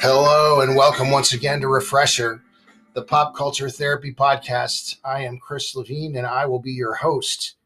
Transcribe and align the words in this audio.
Hello 0.00 0.60
and 0.60 0.76
welcome 0.76 1.10
once 1.10 1.32
again 1.32 1.60
to 1.60 1.68
Refresher, 1.68 2.42
the 2.94 3.02
pop 3.02 3.34
culture 3.34 3.68
therapy 3.68 4.14
podcast. 4.14 4.96
I 5.04 5.24
am 5.24 5.38
Chris 5.38 5.74
Levine 5.74 6.16
and 6.16 6.26
I 6.26 6.46
will 6.46 6.60
be 6.60 6.72
your 6.72 6.94
host. 6.94 7.56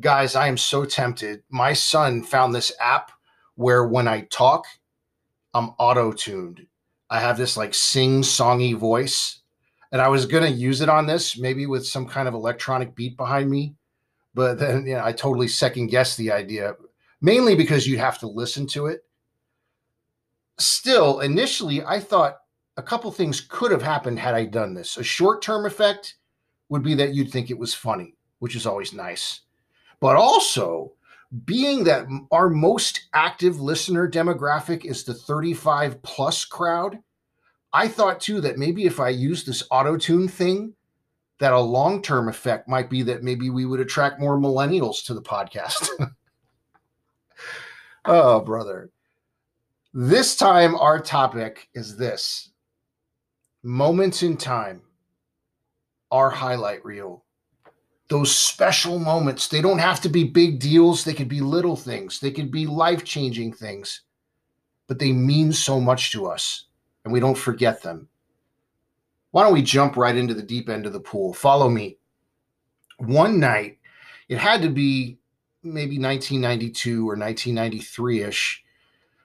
Guys, 0.00 0.34
I 0.34 0.48
am 0.48 0.56
so 0.56 0.84
tempted. 0.84 1.42
My 1.48 1.72
son 1.72 2.22
found 2.22 2.54
this 2.54 2.72
app 2.80 3.12
where 3.54 3.86
when 3.86 4.08
I 4.08 4.22
talk, 4.22 4.64
I'm 5.54 5.70
auto 5.78 6.12
tuned. 6.12 6.66
I 7.08 7.20
have 7.20 7.36
this 7.36 7.56
like 7.56 7.74
sing 7.74 8.22
songy 8.22 8.74
voice, 8.74 9.40
and 9.92 10.00
I 10.00 10.08
was 10.08 10.24
going 10.24 10.44
to 10.44 10.58
use 10.58 10.80
it 10.80 10.88
on 10.88 11.06
this, 11.06 11.36
maybe 11.36 11.66
with 11.66 11.86
some 11.86 12.06
kind 12.06 12.26
of 12.26 12.32
electronic 12.32 12.94
beat 12.94 13.18
behind 13.18 13.50
me. 13.50 13.74
But 14.34 14.58
then 14.58 14.86
you 14.86 14.94
know, 14.94 15.04
I 15.04 15.12
totally 15.12 15.48
second 15.48 15.88
guessed 15.88 16.16
the 16.16 16.32
idea, 16.32 16.74
mainly 17.20 17.54
because 17.54 17.86
you'd 17.86 17.98
have 17.98 18.18
to 18.20 18.26
listen 18.26 18.66
to 18.68 18.86
it 18.86 19.04
still, 20.58 21.20
initially, 21.20 21.84
I 21.84 22.00
thought 22.00 22.41
a 22.82 22.84
couple 22.84 23.12
things 23.12 23.40
could 23.40 23.70
have 23.70 23.80
happened 23.80 24.18
had 24.18 24.34
I 24.34 24.44
done 24.44 24.74
this. 24.74 24.96
A 24.96 25.04
short 25.04 25.40
term 25.40 25.66
effect 25.66 26.16
would 26.68 26.82
be 26.82 26.94
that 26.94 27.14
you'd 27.14 27.30
think 27.30 27.48
it 27.48 27.58
was 27.58 27.72
funny, 27.72 28.16
which 28.40 28.56
is 28.56 28.66
always 28.66 28.92
nice. 28.92 29.42
But 30.00 30.16
also, 30.16 30.92
being 31.44 31.84
that 31.84 32.08
our 32.32 32.48
most 32.48 33.08
active 33.14 33.60
listener 33.60 34.10
demographic 34.10 34.84
is 34.84 35.04
the 35.04 35.14
35 35.14 36.02
plus 36.02 36.44
crowd, 36.44 36.98
I 37.72 37.86
thought 37.86 38.20
too 38.20 38.40
that 38.40 38.58
maybe 38.58 38.84
if 38.84 38.98
I 38.98 39.10
use 39.10 39.44
this 39.44 39.62
auto 39.70 39.96
tune 39.96 40.26
thing, 40.26 40.74
that 41.38 41.52
a 41.52 41.60
long 41.60 42.02
term 42.02 42.28
effect 42.28 42.68
might 42.68 42.90
be 42.90 43.02
that 43.02 43.22
maybe 43.22 43.48
we 43.48 43.64
would 43.64 43.80
attract 43.80 44.18
more 44.18 44.36
millennials 44.36 45.06
to 45.06 45.14
the 45.14 45.22
podcast. 45.22 45.88
oh, 48.06 48.40
brother. 48.40 48.90
This 49.94 50.34
time, 50.34 50.74
our 50.74 50.98
topic 50.98 51.68
is 51.74 51.96
this 51.96 52.51
moments 53.62 54.22
in 54.22 54.36
time, 54.36 54.82
are 56.10 56.30
highlight 56.30 56.84
reel. 56.84 57.24
Those 58.08 58.34
special 58.34 58.98
moments, 58.98 59.48
they 59.48 59.62
don't 59.62 59.78
have 59.78 60.00
to 60.02 60.08
be 60.08 60.24
big 60.24 60.60
deals. 60.60 61.04
They 61.04 61.14
could 61.14 61.28
be 61.28 61.40
little 61.40 61.76
things, 61.76 62.20
they 62.20 62.30
could 62.30 62.50
be 62.50 62.66
life 62.66 63.04
changing 63.04 63.54
things, 63.54 64.02
but 64.86 64.98
they 64.98 65.12
mean 65.12 65.52
so 65.52 65.80
much 65.80 66.12
to 66.12 66.26
us 66.26 66.66
and 67.04 67.12
we 67.12 67.20
don't 67.20 67.38
forget 67.38 67.82
them. 67.82 68.08
Why 69.30 69.44
don't 69.44 69.54
we 69.54 69.62
jump 69.62 69.96
right 69.96 70.14
into 70.14 70.34
the 70.34 70.42
deep 70.42 70.68
end 70.68 70.84
of 70.84 70.92
the 70.92 71.00
pool? 71.00 71.32
Follow 71.32 71.70
me. 71.70 71.96
One 72.98 73.40
night, 73.40 73.78
it 74.28 74.36
had 74.38 74.60
to 74.62 74.68
be 74.68 75.18
maybe 75.62 75.98
1992 75.98 77.08
or 77.08 77.16
1993 77.16 78.22
ish 78.22 78.62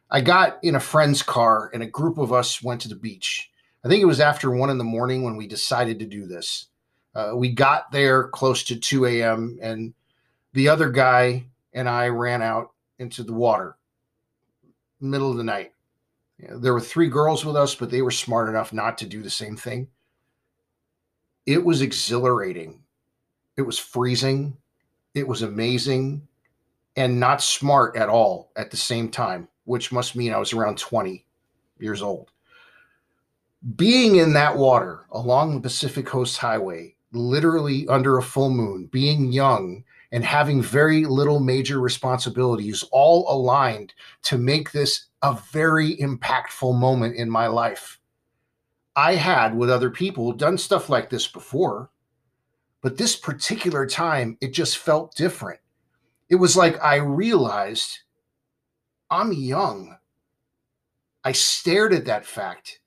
I 0.10 0.22
got 0.22 0.60
in 0.64 0.76
a 0.76 0.80
friend's 0.80 1.22
car 1.22 1.70
and 1.74 1.84
a 1.84 1.88
group 1.88 2.18
of 2.18 2.32
us 2.32 2.64
went 2.64 2.80
to 2.82 2.88
the 2.88 2.96
beach. 2.96 3.52
I 3.84 3.88
think 3.88 4.02
it 4.02 4.06
was 4.06 4.20
after 4.20 4.52
one 4.52 4.70
in 4.70 4.78
the 4.78 4.84
morning 4.84 5.24
when 5.24 5.38
we 5.38 5.48
decided 5.48 6.00
to 6.00 6.06
do 6.06 6.26
this. 6.26 6.68
Uh, 7.16 7.32
we 7.36 7.50
got 7.50 7.92
there 7.92 8.28
close 8.28 8.64
to 8.64 8.76
2 8.76 9.06
a.m. 9.06 9.58
and 9.62 9.94
the 10.54 10.70
other 10.70 10.90
guy 10.90 11.46
and 11.74 11.88
I 11.88 12.08
ran 12.08 12.42
out 12.42 12.72
into 13.00 13.24
the 13.24 13.34
water, 13.34 13.78
middle 15.00 15.32
of 15.32 15.38
the 15.38 15.44
night. 15.44 15.74
there 16.40 16.74
were 16.74 16.82
three 16.82 17.10
girls 17.10 17.46
with 17.46 17.56
us, 17.56 17.76
but 17.76 17.90
they 17.92 18.02
were 18.02 18.12
smart 18.12 18.50
enough 18.50 18.74
not 18.74 18.98
to 19.00 19.06
do 19.06 19.22
the 19.22 19.30
same 19.30 19.56
thing. 19.56 19.88
It 21.46 21.64
was 21.64 21.82
exhilarating. 21.82 22.84
It 23.56 23.62
was 23.62 23.80
freezing. 23.80 24.58
It 25.14 25.28
was 25.28 25.42
amazing 25.42 26.28
and 26.96 27.20
not 27.20 27.42
smart 27.42 27.96
at 27.96 28.10
all 28.10 28.52
at 28.56 28.72
the 28.72 28.78
same 28.78 29.10
time 29.10 29.48
which 29.68 29.92
must 29.92 30.16
mean 30.16 30.34
I 30.34 30.38
was 30.38 30.54
around 30.54 30.78
20 30.78 31.26
years 31.78 32.02
old. 32.02 32.32
Being 33.76 34.16
in 34.16 34.34
that 34.34 34.56
water 34.56 35.06
along 35.12 35.56
the 35.56 35.60
Pacific 35.60 36.06
Coast 36.06 36.38
Highway, 36.38 36.96
literally 37.12 37.88
under 37.88 38.18
a 38.18 38.24
full 38.24 38.50
moon, 38.50 38.86
being 38.86 39.32
young 39.32 39.84
and 40.14 40.24
having 40.24 40.62
very 40.62 41.04
little 41.04 41.42
major 41.42 41.82
responsibilities, 41.82 42.86
all 42.92 43.26
aligned 43.30 43.94
to 44.24 44.38
make 44.38 44.72
this 44.72 45.08
a 45.22 45.38
very 45.52 45.98
impactful 45.98 46.80
moment 46.80 47.18
in 47.18 47.30
my 47.30 47.48
life. 47.48 48.00
I 48.96 49.16
had, 49.16 49.58
with 49.58 49.70
other 49.70 49.90
people, 49.90 50.32
done 50.32 50.58
stuff 50.58 50.90
like 50.90 51.10
this 51.10 51.28
before, 51.28 51.90
but 52.82 52.98
this 52.98 53.18
particular 53.18 53.86
time, 53.86 54.38
it 54.40 54.54
just 54.54 54.78
felt 54.78 55.16
different. 55.16 55.60
It 56.30 56.36
was 56.36 56.56
like 56.56 56.82
I 56.82 56.96
realized 56.98 58.00
I'm 59.10 59.34
young. 59.34 59.98
I 61.24 61.34
stared 61.34 61.94
at 61.94 62.06
that 62.06 62.26
fact 62.26 62.80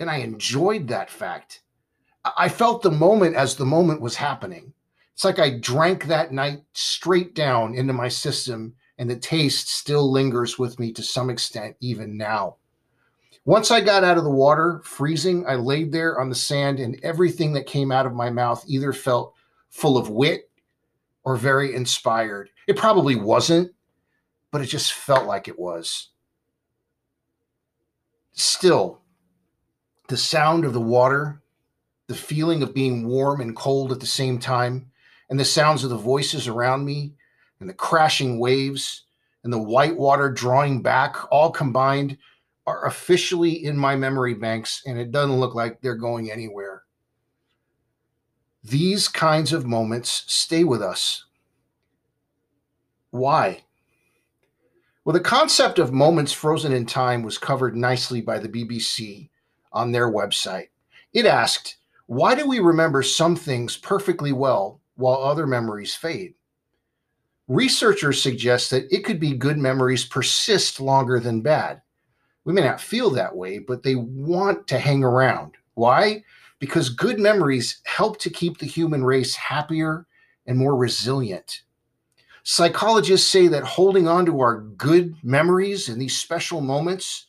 and 0.00 0.10
I 0.10 0.16
enjoyed 0.18 0.88
that 0.88 1.10
fact. 1.10 1.62
I 2.36 2.48
felt 2.48 2.82
the 2.82 2.90
moment 2.90 3.36
as 3.36 3.54
the 3.54 3.64
moment 3.64 4.00
was 4.00 4.16
happening. 4.16 4.72
It's 5.14 5.24
like 5.24 5.38
I 5.38 5.58
drank 5.58 6.04
that 6.06 6.32
night 6.32 6.62
straight 6.72 7.34
down 7.34 7.74
into 7.74 7.92
my 7.92 8.08
system, 8.08 8.74
and 8.98 9.08
the 9.08 9.16
taste 9.16 9.70
still 9.70 10.10
lingers 10.10 10.58
with 10.58 10.78
me 10.78 10.92
to 10.92 11.02
some 11.02 11.30
extent, 11.30 11.76
even 11.80 12.16
now. 12.16 12.56
Once 13.44 13.70
I 13.70 13.80
got 13.80 14.02
out 14.02 14.18
of 14.18 14.24
the 14.24 14.30
water, 14.30 14.80
freezing, 14.84 15.46
I 15.46 15.54
laid 15.54 15.92
there 15.92 16.20
on 16.20 16.28
the 16.28 16.34
sand, 16.34 16.80
and 16.80 16.98
everything 17.02 17.52
that 17.52 17.66
came 17.66 17.92
out 17.92 18.04
of 18.04 18.12
my 18.12 18.28
mouth 18.28 18.64
either 18.66 18.92
felt 18.92 19.34
full 19.70 19.96
of 19.96 20.10
wit 20.10 20.50
or 21.22 21.36
very 21.36 21.74
inspired. 21.74 22.50
It 22.66 22.76
probably 22.76 23.14
wasn't, 23.14 23.72
but 24.50 24.60
it 24.60 24.66
just 24.66 24.92
felt 24.92 25.26
like 25.26 25.48
it 25.48 25.58
was. 25.58 26.10
Still, 28.32 29.00
the 30.08 30.16
sound 30.16 30.64
of 30.64 30.72
the 30.72 30.80
water, 30.80 31.40
the 32.06 32.14
feeling 32.14 32.62
of 32.62 32.74
being 32.74 33.08
warm 33.08 33.40
and 33.40 33.56
cold 33.56 33.92
at 33.92 34.00
the 34.00 34.06
same 34.06 34.38
time, 34.38 34.90
and 35.28 35.38
the 35.40 35.44
sounds 35.44 35.82
of 35.82 35.90
the 35.90 35.96
voices 35.96 36.46
around 36.46 36.84
me, 36.84 37.12
and 37.58 37.68
the 37.68 37.74
crashing 37.74 38.38
waves, 38.38 39.04
and 39.42 39.52
the 39.52 39.58
white 39.58 39.96
water 39.96 40.30
drawing 40.30 40.82
back, 40.82 41.16
all 41.32 41.50
combined, 41.50 42.16
are 42.66 42.86
officially 42.86 43.64
in 43.64 43.76
my 43.76 43.96
memory 43.96 44.34
banks, 44.34 44.82
and 44.86 44.98
it 44.98 45.10
doesn't 45.10 45.40
look 45.40 45.54
like 45.54 45.80
they're 45.80 45.94
going 45.94 46.30
anywhere. 46.30 46.82
These 48.62 49.08
kinds 49.08 49.52
of 49.52 49.66
moments 49.66 50.24
stay 50.26 50.64
with 50.64 50.82
us. 50.82 51.24
Why? 53.10 53.62
Well, 55.04 55.14
the 55.14 55.20
concept 55.20 55.78
of 55.78 55.92
moments 55.92 56.32
frozen 56.32 56.72
in 56.72 56.86
time 56.86 57.22
was 57.22 57.38
covered 57.38 57.76
nicely 57.76 58.20
by 58.20 58.40
the 58.40 58.48
BBC 58.48 59.30
on 59.76 59.92
their 59.92 60.10
website. 60.10 60.68
It 61.12 61.26
asked, 61.26 61.76
Why 62.06 62.34
do 62.34 62.48
we 62.48 62.58
remember 62.58 63.02
some 63.02 63.36
things 63.36 63.76
perfectly 63.76 64.32
well 64.32 64.80
while 64.96 65.18
other 65.18 65.46
memories 65.46 65.94
fade? 65.94 66.34
Researchers 67.46 68.20
suggest 68.20 68.70
that 68.70 68.90
it 68.90 69.04
could 69.04 69.20
be 69.20 69.36
good 69.36 69.58
memories 69.58 70.04
persist 70.04 70.80
longer 70.80 71.20
than 71.20 71.42
bad. 71.42 71.82
We 72.44 72.54
may 72.54 72.62
not 72.62 72.80
feel 72.80 73.10
that 73.10 73.36
way, 73.36 73.58
but 73.58 73.82
they 73.82 73.94
want 73.94 74.66
to 74.68 74.78
hang 74.78 75.04
around. 75.04 75.52
Why? 75.74 76.24
Because 76.58 76.88
good 76.88 77.20
memories 77.20 77.82
help 77.84 78.18
to 78.20 78.30
keep 78.30 78.58
the 78.58 78.66
human 78.66 79.04
race 79.04 79.34
happier 79.36 80.06
and 80.46 80.56
more 80.56 80.74
resilient. 80.74 81.62
Psychologists 82.44 83.28
say 83.28 83.48
that 83.48 83.64
holding 83.64 84.08
on 84.08 84.24
to 84.26 84.40
our 84.40 84.60
good 84.60 85.14
memories 85.22 85.88
and 85.88 86.00
these 86.00 86.16
special 86.16 86.60
moments 86.60 87.26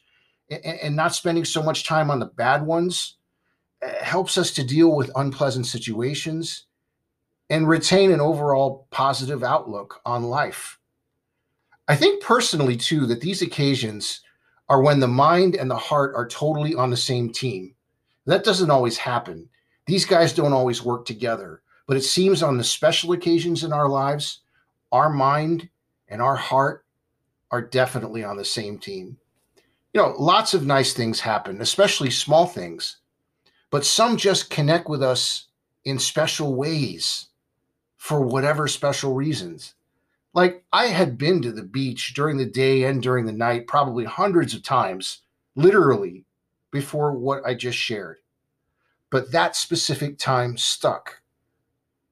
and, 0.50 0.96
not 0.96 1.14
spending 1.14 1.46
so 1.46 1.62
much 1.62 1.86
time 1.86 2.10
on 2.10 2.20
the 2.20 2.26
bad 2.26 2.66
ones 2.66 3.18
eh, 3.82 4.04
helps 4.04 4.38
us 4.38 4.52
to 4.52 4.64
deal 4.64 4.96
with 4.96 5.12
unpleasant 5.16 5.66
situations 5.66 6.66
and 7.50 7.68
retain 7.68 8.12
an 8.12 8.22
overall 8.22 8.88
positive 8.92 9.44
outlook 9.44 10.02
on 10.06 10.24
life. 10.24 10.80
I 11.88 11.96
think 11.96 12.22
personally, 12.22 12.76
too, 12.76 13.06
that 13.08 13.22
these 13.22 13.42
occasions 13.42 14.22
are 14.70 14.82
when 14.82 15.00
the 15.00 15.08
mind 15.08 15.56
and 15.56 15.72
the 15.72 15.78
heart 15.78 16.14
are 16.16 16.28
totally 16.28 16.76
on 16.76 16.90
the 16.90 16.98
same 16.98 17.32
team. 17.32 17.74
That 18.26 18.44
doesn't 18.44 18.72
always 18.72 18.98
happen. 18.98 19.48
These 19.86 20.06
guys 20.06 20.34
don't 20.34 20.52
always 20.52 20.84
work 20.84 21.06
together, 21.06 21.62
but 21.88 21.96
it 21.96 22.04
seems 22.04 22.44
on 22.44 22.58
the 22.58 22.64
special 22.64 23.14
occasions 23.14 23.64
in 23.64 23.72
our 23.72 23.88
lives, 23.88 24.42
our 24.92 25.10
mind 25.10 25.70
and 26.10 26.22
our 26.22 26.36
heart 26.36 26.86
are 27.52 27.62
definitely 27.62 28.26
on 28.26 28.36
the 28.36 28.44
same 28.44 28.78
team. 28.78 29.18
You 29.98 30.04
know, 30.04 30.16
lots 30.20 30.54
of 30.54 30.64
nice 30.64 30.94
things 30.94 31.22
happen, 31.22 31.60
especially 31.60 32.12
small 32.12 32.46
things, 32.46 32.98
but 33.72 33.84
some 33.84 34.16
just 34.16 34.52
connect 34.52 34.88
with 34.88 35.02
us 35.02 35.48
in 35.86 35.98
special 35.98 36.54
ways. 36.54 37.30
for 37.96 38.22
whatever 38.22 38.68
special 38.68 39.16
reasons. 39.16 39.74
Like 40.36 40.64
I 40.72 40.86
had 40.86 41.18
been 41.18 41.42
to 41.42 41.52
the 41.52 41.64
beach 41.64 42.14
during 42.14 42.38
the 42.38 42.46
day 42.46 42.84
and 42.84 43.02
during 43.02 43.26
the 43.26 43.32
night, 43.32 43.66
probably 43.66 44.06
hundreds 44.06 44.54
of 44.54 44.62
times, 44.62 45.22
literally, 45.56 46.26
before 46.70 47.14
what 47.14 47.44
I 47.44 47.56
just 47.56 47.80
shared. 47.80 48.18
But 49.10 49.32
that 49.32 49.56
specific 49.56 50.20
time 50.20 50.58
stuck. 50.58 51.22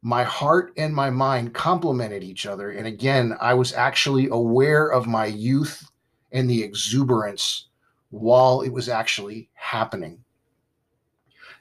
My 0.02 0.24
heart 0.24 0.74
and 0.76 0.92
my 0.92 1.12
mind 1.12 1.54
complemented 1.54 2.24
each 2.24 2.48
other. 2.48 2.72
And 2.72 2.88
again, 2.88 3.38
I 3.40 3.54
was 3.54 3.74
actually 3.74 4.28
aware 4.30 4.88
of 4.88 5.06
my 5.06 5.28
youth 5.28 5.88
and 6.32 6.50
the 6.50 6.64
exuberance 6.64 7.68
while 8.16 8.62
it 8.62 8.70
was 8.70 8.88
actually 8.90 9.50
happening. 9.54 10.24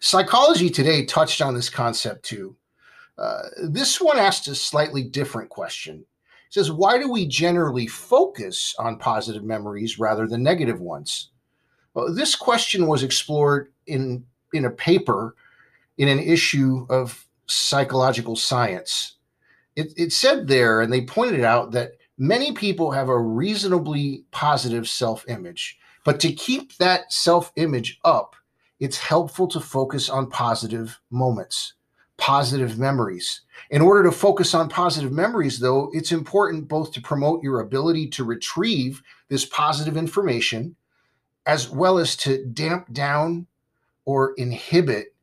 Psychology 0.01 0.71
Today 0.71 1.05
touched 1.05 1.43
on 1.43 1.55
this 1.55 1.69
concept 1.69 2.25
too. 2.25 2.57
Uh, 3.19 3.43
this 3.69 4.01
one 4.01 4.19
asked 4.19 4.49
a 4.49 4.55
slightly 4.55 5.03
different 5.03 5.49
question. 5.51 6.01
It 6.01 6.55
says, 6.55 6.71
Why 6.71 6.99
do 6.99 7.11
we 7.11 7.27
generally 7.27 7.87
focus 7.87 8.75
on 8.79 8.99
positive 8.99 9.45
memories 9.45 9.99
rather 9.99 10.27
than 10.27 10.43
negative 10.43 10.81
ones? 10.81 11.31
Well, 11.95 12.13
this 12.13 12.35
question 12.35 12.87
was 12.87 13.03
explored 13.03 13.73
in, 13.87 14.25
in 14.53 14.65
a 14.65 14.71
paper 14.71 15.35
in 15.99 16.09
an 16.09 16.19
issue 16.19 16.87
of 16.91 17.25
Psychological 17.47 18.37
Science. 18.37 19.17
It, 19.77 19.93
it 19.97 20.13
said 20.13 20.49
there, 20.49 20.81
and 20.81 20.93
they 20.93 21.03
pointed 21.03 21.45
out 21.45 21.73
that 21.73 21.93
many 22.19 22.53
people 22.53 22.91
have 22.93 23.09
a 23.09 23.19
reasonably 23.19 24.25
positive 24.31 24.89
self 24.89 25.25
image, 25.29 25.79
but 26.05 26.21
to 26.21 26.33
keep 26.33 26.77
that 26.77 27.13
self 27.13 27.53
image 27.57 27.99
up, 28.05 28.37
it's 28.79 28.99
helpful 28.99 29.49
to 29.49 29.61
focus 29.61 30.09
on 30.09 30.29
positive 30.29 31.01
moments, 31.11 31.75
positive 32.19 32.79
memories. 32.79 33.41
In 33.71 33.81
order 33.81 34.03
to 34.03 34.13
focus 34.13 34.55
on 34.55 34.69
positive 34.69 35.13
memories, 35.13 35.59
though, 35.59 35.91
it's 35.93 36.13
important 36.13 36.69
both 36.69 36.93
to 36.93 37.01
promote 37.01 37.43
your 37.43 37.61
ability 37.61 38.09
to 38.11 38.25
retrieve 38.25 39.03
this 39.29 39.45
positive 39.47 39.97
information 39.97 40.77
as 41.47 41.71
well 41.71 41.99
as 41.99 42.17
to 42.17 42.45
damp 42.47 42.93
down 42.93 43.47
or 44.05 44.35
inhibit 44.35 45.15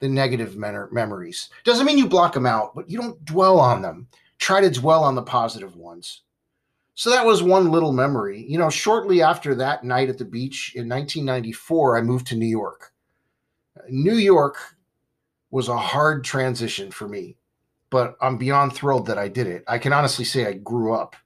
the 0.00 0.08
negative 0.08 0.56
memories. 0.56 1.50
Doesn't 1.64 1.86
mean 1.86 1.98
you 1.98 2.08
block 2.08 2.32
them 2.32 2.46
out, 2.46 2.74
but 2.74 2.88
you 2.88 2.98
don't 2.98 3.22
dwell 3.24 3.60
on 3.60 3.82
them. 3.82 4.08
Try 4.38 4.62
to 4.62 4.70
dwell 4.70 5.04
on 5.04 5.14
the 5.14 5.22
positive 5.22 5.76
ones. 5.76 6.22
So 7.00 7.08
that 7.08 7.24
was 7.24 7.42
one 7.42 7.70
little 7.70 7.94
memory. 7.94 8.44
You 8.46 8.58
know, 8.58 8.68
shortly 8.68 9.22
after 9.22 9.54
that 9.54 9.84
night 9.84 10.10
at 10.10 10.18
the 10.18 10.24
beach 10.26 10.74
in 10.74 10.86
1994, 10.86 11.96
I 11.96 12.02
moved 12.02 12.26
to 12.26 12.36
New 12.36 12.44
York. 12.44 12.92
New 13.88 14.16
York 14.16 14.58
was 15.50 15.68
a 15.68 15.78
hard 15.78 16.24
transition 16.24 16.90
for 16.90 17.08
me, 17.08 17.38
but 17.88 18.18
I'm 18.20 18.36
beyond 18.36 18.74
thrilled 18.74 19.06
that 19.06 19.16
I 19.16 19.28
did 19.28 19.46
it. 19.46 19.64
I 19.66 19.78
can 19.78 19.94
honestly 19.94 20.26
say 20.26 20.46
I 20.46 20.52
grew 20.52 20.92
up. 20.92 21.16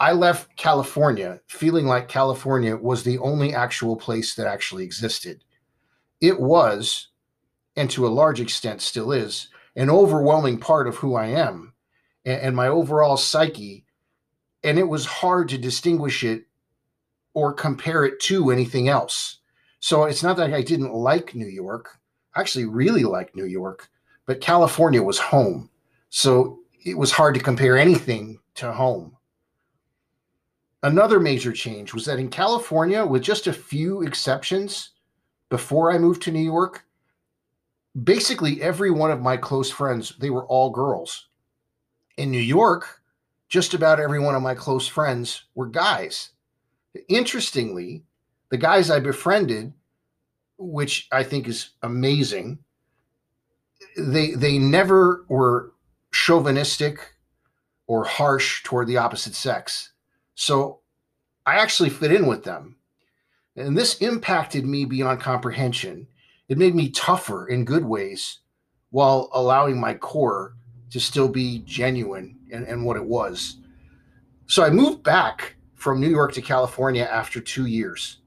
I 0.00 0.12
left 0.12 0.56
California 0.56 1.40
feeling 1.46 1.84
like 1.84 2.08
California 2.08 2.74
was 2.74 3.02
the 3.02 3.18
only 3.18 3.52
actual 3.52 3.96
place 3.96 4.34
that 4.36 4.46
actually 4.46 4.84
existed. 4.84 5.44
It 6.22 6.40
was, 6.40 7.08
and 7.76 7.90
to 7.90 8.06
a 8.06 8.08
large 8.08 8.40
extent 8.40 8.80
still 8.80 9.12
is, 9.12 9.48
an 9.76 9.90
overwhelming 9.90 10.58
part 10.58 10.88
of 10.88 10.96
who 10.96 11.16
I 11.16 11.26
am 11.26 11.74
and, 12.24 12.56
my 12.56 12.68
overall 12.68 13.18
psyche. 13.18 13.85
And 14.66 14.80
it 14.80 14.88
was 14.88 15.06
hard 15.06 15.48
to 15.50 15.58
distinguish 15.58 16.24
it 16.24 16.44
or 17.34 17.52
compare 17.52 18.04
it 18.04 18.18
to 18.22 18.50
anything 18.50 18.88
else. 18.88 19.38
So 19.78 20.04
it's 20.04 20.24
not 20.24 20.36
that 20.38 20.52
I 20.52 20.60
didn't 20.60 20.92
like 20.92 21.36
New 21.36 21.46
York. 21.46 21.98
I 22.34 22.40
actually 22.40 22.64
really 22.64 23.04
liked 23.04 23.36
New 23.36 23.44
York, 23.44 23.88
but 24.26 24.40
California 24.40 25.00
was 25.00 25.18
home. 25.20 25.70
So 26.08 26.58
it 26.84 26.98
was 26.98 27.12
hard 27.12 27.34
to 27.36 27.40
compare 27.40 27.78
anything 27.78 28.40
to 28.56 28.72
home. 28.72 29.16
Another 30.82 31.20
major 31.20 31.52
change 31.52 31.94
was 31.94 32.04
that 32.06 32.18
in 32.18 32.28
California, 32.28 33.06
with 33.06 33.22
just 33.22 33.46
a 33.46 33.52
few 33.52 34.02
exceptions, 34.02 34.90
before 35.48 35.92
I 35.92 35.98
moved 35.98 36.22
to 36.22 36.32
New 36.32 36.40
York, 36.44 36.84
basically 38.02 38.60
every 38.62 38.90
one 38.90 39.12
of 39.12 39.22
my 39.22 39.36
close 39.36 39.70
friends, 39.70 40.14
they 40.18 40.30
were 40.30 40.46
all 40.46 40.70
girls. 40.70 41.28
In 42.16 42.32
New 42.32 42.40
York, 42.40 43.00
just 43.48 43.74
about 43.74 44.00
every 44.00 44.18
one 44.18 44.34
of 44.34 44.42
my 44.42 44.54
close 44.54 44.86
friends 44.86 45.44
were 45.54 45.66
guys. 45.66 46.30
Interestingly, 47.08 48.04
the 48.50 48.56
guys 48.56 48.90
I 48.90 49.00
befriended, 49.00 49.72
which 50.58 51.08
I 51.12 51.22
think 51.22 51.48
is 51.48 51.70
amazing, 51.82 52.58
they 53.96 54.32
they 54.32 54.58
never 54.58 55.24
were 55.28 55.72
chauvinistic 56.12 56.98
or 57.86 58.04
harsh 58.04 58.62
toward 58.62 58.88
the 58.88 58.96
opposite 58.96 59.34
sex. 59.34 59.92
So 60.34 60.80
I 61.44 61.56
actually 61.56 61.90
fit 61.90 62.12
in 62.12 62.26
with 62.26 62.44
them. 62.44 62.76
And 63.54 63.76
this 63.76 63.98
impacted 63.98 64.66
me 64.66 64.84
beyond 64.84 65.20
comprehension. 65.20 66.08
It 66.48 66.58
made 66.58 66.74
me 66.74 66.90
tougher 66.90 67.46
in 67.48 67.64
good 67.64 67.84
ways 67.84 68.40
while 68.90 69.30
allowing 69.32 69.80
my 69.80 69.94
core 69.94 70.56
to 70.90 71.00
still 71.00 71.28
be 71.28 71.60
genuine 71.60 72.35
and, 72.50 72.66
and 72.66 72.84
what 72.84 72.96
it 72.96 73.04
was. 73.04 73.58
So 74.46 74.62
I 74.62 74.70
moved 74.70 75.02
back 75.02 75.56
from 75.74 76.00
New 76.00 76.08
York 76.08 76.32
to 76.32 76.42
California 76.42 77.04
after 77.04 77.40
two 77.40 77.66
years. 77.66 78.18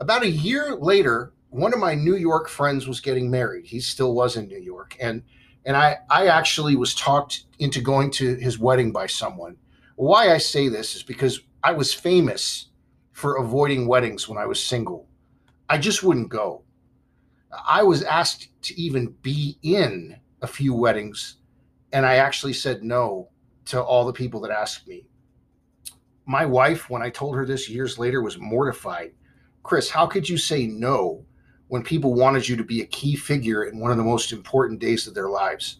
About 0.00 0.22
a 0.22 0.30
year 0.30 0.74
later, 0.74 1.32
one 1.50 1.72
of 1.72 1.78
my 1.78 1.94
New 1.94 2.16
York 2.16 2.48
friends 2.48 2.88
was 2.88 3.00
getting 3.00 3.30
married. 3.30 3.66
He 3.66 3.80
still 3.80 4.14
was 4.14 4.36
in 4.36 4.48
New 4.48 4.58
York, 4.58 4.96
and 5.00 5.22
and 5.64 5.76
I 5.76 5.98
I 6.10 6.26
actually 6.26 6.74
was 6.74 6.94
talked 6.94 7.44
into 7.58 7.80
going 7.80 8.10
to 8.12 8.34
his 8.36 8.58
wedding 8.58 8.90
by 8.90 9.06
someone. 9.06 9.56
Why 9.96 10.32
I 10.32 10.38
say 10.38 10.68
this 10.68 10.96
is 10.96 11.02
because 11.04 11.40
I 11.62 11.72
was 11.72 11.94
famous 11.94 12.70
for 13.12 13.36
avoiding 13.36 13.86
weddings 13.86 14.28
when 14.28 14.38
I 14.38 14.46
was 14.46 14.62
single. 14.62 15.06
I 15.68 15.78
just 15.78 16.02
wouldn't 16.02 16.28
go. 16.28 16.64
I 17.66 17.84
was 17.84 18.02
asked 18.02 18.48
to 18.62 18.74
even 18.80 19.14
be 19.22 19.56
in 19.62 20.16
a 20.42 20.48
few 20.48 20.74
weddings, 20.74 21.36
and 21.92 22.04
I 22.04 22.16
actually 22.16 22.54
said 22.54 22.82
no 22.82 23.28
to 23.66 23.82
all 23.82 24.04
the 24.04 24.12
people 24.12 24.40
that 24.40 24.50
asked 24.50 24.86
me. 24.86 25.06
My 26.26 26.46
wife, 26.46 26.88
when 26.88 27.02
I 27.02 27.10
told 27.10 27.36
her 27.36 27.44
this 27.44 27.68
years 27.68 27.98
later, 27.98 28.22
was 28.22 28.38
mortified 28.38 29.12
Chris, 29.64 29.88
how 29.88 30.06
could 30.06 30.28
you 30.28 30.36
say 30.36 30.66
no 30.66 31.24
when 31.68 31.82
people 31.82 32.14
wanted 32.14 32.46
you 32.46 32.54
to 32.54 32.62
be 32.62 32.82
a 32.82 32.86
key 32.86 33.16
figure 33.16 33.64
in 33.64 33.80
one 33.80 33.90
of 33.90 33.96
the 33.96 34.04
most 34.04 34.30
important 34.30 34.78
days 34.78 35.06
of 35.06 35.14
their 35.14 35.30
lives? 35.30 35.78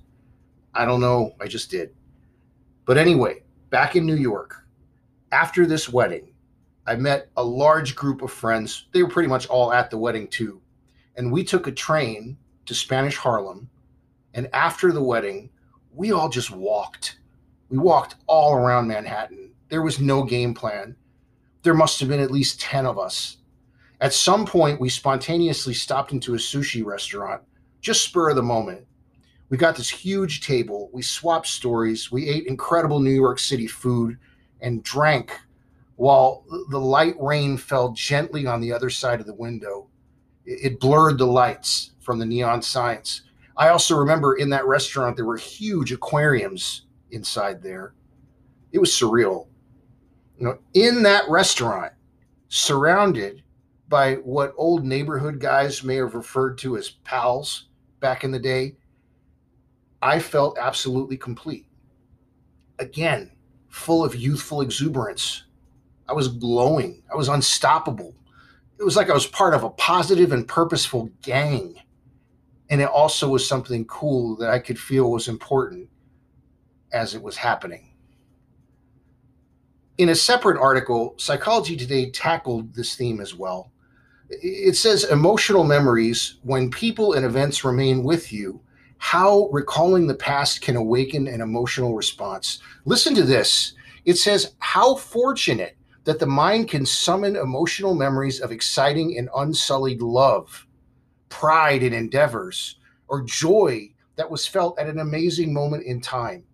I 0.75 0.87
don't 0.87 1.03
know. 1.03 1.35
I 1.41 1.47
just 1.47 1.71
did. 1.71 1.95
But 2.87 2.97
anyway, 2.97 3.43
back 3.69 3.95
in 3.95 4.07
New 4.07 4.17
York, 4.17 4.67
after 5.33 5.67
this 5.67 5.89
wedding, 5.89 6.33
I 6.87 6.97
met 6.97 7.29
a 7.37 7.45
large 7.45 7.95
group 7.95 8.23
of 8.23 8.33
friends. 8.33 8.87
They 8.93 9.03
were 9.03 9.09
pretty 9.09 9.29
much 9.29 9.47
all 9.49 9.73
at 9.73 9.91
the 9.91 9.99
wedding 9.99 10.29
too. 10.29 10.63
And 11.17 11.31
we 11.31 11.45
took 11.45 11.67
a 11.67 11.73
train 11.73 12.39
to 12.65 12.75
Spanish 12.75 13.17
Harlem. 13.17 13.69
And 14.33 14.49
after 14.55 14.93
the 14.93 15.03
wedding, 15.03 15.51
we 15.93 16.13
all 16.13 16.31
just 16.31 16.51
walked. 16.51 17.19
We 17.75 17.81
walked 17.81 18.15
all 18.29 18.55
around 18.55 18.87
Manhattan. 18.87 19.51
There 19.69 19.83
was 19.83 19.99
no 19.99 20.23
game 20.23 20.55
plan. 20.55 20.95
There 21.65 21.75
must 21.75 21.99
have 21.99 22.09
been 22.09 22.21
at 22.21 22.31
least 22.31 22.61
10 22.61 22.87
of 22.87 23.01
us. 23.01 23.39
At 24.01 24.13
some 24.13 24.47
point, 24.47 24.81
we 24.81 24.89
spontaneously 24.89 25.75
stopped 25.75 26.13
into 26.13 26.35
a 26.35 26.39
sushi 26.39 26.85
restaurant, 26.85 27.43
just 27.81 28.05
spur 28.05 28.31
of 28.31 28.37
the 28.37 28.45
moment. 28.45 28.87
We 29.49 29.57
got 29.57 29.75
this 29.75 29.91
huge 29.91 30.47
table. 30.47 30.89
We 30.93 31.03
swapped 31.03 31.49
stories. 31.49 32.13
We 32.13 32.29
ate 32.29 32.47
incredible 32.47 33.01
New 33.01 33.11
York 33.11 33.41
City 33.41 33.67
food 33.67 34.19
and 34.61 34.85
drank 34.85 35.37
while 35.97 36.45
the 36.71 36.79
light 36.79 37.17
rain 37.19 37.57
fell 37.57 37.91
gently 37.91 38.47
on 38.47 38.61
the 38.61 38.73
other 38.73 38.89
side 38.89 39.19
of 39.19 39.27
the 39.27 39.35
window. 39.35 39.89
It 40.47 40.79
blurred 40.79 41.19
the 41.19 41.27
lights 41.27 41.91
from 41.99 42.21
the 42.21 42.27
neon 42.27 42.63
signs. 42.63 43.23
I 43.57 43.71
also 43.71 43.97
remember 43.97 44.37
in 44.37 44.51
that 44.51 44.65
restaurant, 44.65 45.17
there 45.17 45.25
were 45.25 45.37
huge 45.37 45.91
aquariums 45.91 46.84
inside 47.15 47.63
there. 47.63 47.95
It 48.73 48.79
was 48.79 48.91
surreal. 48.91 49.47
You 50.39 50.47
know, 50.47 50.59
in 50.75 51.03
that 51.05 51.29
restaurant, 51.29 51.93
surrounded 52.49 53.43
by 53.89 54.15
what 54.17 54.55
old 54.57 54.85
neighborhood 54.85 55.39
guys 55.39 55.85
may 55.85 55.97
have 55.97 56.15
referred 56.15 56.59
to 56.59 56.77
as 56.77 56.91
pals 56.91 57.69
back 58.01 58.25
in 58.25 58.31
the 58.31 58.39
day, 58.39 58.77
I 60.03 60.19
felt 60.19 60.59
absolutely 60.59 61.17
complete. 61.17 61.67
Again, 62.79 63.31
full 63.69 64.05
of 64.05 64.17
youthful 64.17 64.61
exuberance. 64.61 65.45
I 66.09 66.13
was 66.13 66.29
glowing. 66.29 67.03
I 67.11 67.17
was 67.17 67.29
unstoppable. 67.29 68.15
It 68.79 68.85
was 68.85 68.97
like 68.97 69.09
I 69.09 69.15
was 69.15 69.27
part 69.27 69.55
of 69.55 69.63
a 69.63 69.71
positive 69.71 70.33
and 70.33 70.47
purposeful 70.47 71.11
gang. 71.23 71.77
And 72.71 72.81
it 72.81 72.89
also 72.89 73.29
was 73.29 73.47
something 73.47 73.85
cool 73.87 74.37
that 74.37 74.51
I 74.51 74.59
could 74.59 74.79
feel 74.79 75.11
was 75.11 75.29
important 75.29 75.89
as 76.95 77.15
it 77.15 77.23
was 77.23 77.37
happening. 77.37 77.91
In 79.99 80.09
a 80.09 80.15
separate 80.15 80.59
article, 80.59 81.15
Psychology 81.19 81.77
Today 81.77 82.11
tackled 82.11 82.75
this 82.75 82.97
theme 82.97 83.21
as 83.21 83.35
well 83.35 83.71
it 84.31 84.77
says 84.77 85.05
emotional 85.05 85.65
memories 85.65 86.37
when 86.43 86.71
people 86.71 87.13
and 87.13 87.27
events 87.27 87.65
remain 87.65 88.03
with 88.03 88.33
you 88.33 88.61
how 88.99 89.49
recalling 89.53 90.07
the 90.07 90.15
past 90.15 90.63
can 90.63 90.77
awaken 90.77 91.29
an 91.29 91.43
emotional 91.43 91.95
response. 91.95 92.61
Listen 92.87 93.15
to 93.15 93.23
this. 93.23 93.75
It 94.07 94.17
says, 94.17 94.55
How 94.61 94.95
fortunate 94.95 95.77
that 96.05 96.19
the 96.19 96.27
mind 96.27 96.69
can 96.69 96.87
summon 96.87 97.37
emotional 97.37 97.95
memories 97.95 98.41
of 98.41 98.51
exciting 98.51 99.19
and 99.19 99.29
unsullied 99.37 100.01
love, 100.01 100.67
pride 101.29 101.83
in 101.83 101.93
endeavors, 101.93 102.77
or 103.09 103.23
joy 103.23 103.91
that 104.17 104.31
was 104.31 104.47
felt 104.47 104.79
at 104.79 104.89
an 104.89 105.01
amazing 105.01 105.53
moment 105.53 105.85
in 105.85 106.01
time. 106.01 106.45